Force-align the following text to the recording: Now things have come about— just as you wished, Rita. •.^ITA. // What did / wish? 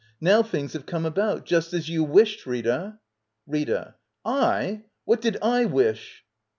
Now 0.19 0.41
things 0.41 0.73
have 0.73 0.87
come 0.87 1.05
about— 1.05 1.45
just 1.45 1.73
as 1.73 1.87
you 1.87 2.03
wished, 2.03 2.47
Rita. 2.47 2.97
•.^ITA. 3.49 3.93
// 4.95 5.05
What 5.05 5.21
did 5.21 5.37
/ 5.39 5.41
wish? 5.71 6.23